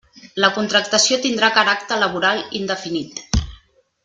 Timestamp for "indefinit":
2.61-3.23